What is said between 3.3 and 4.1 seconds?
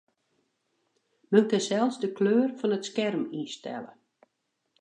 ynstelle.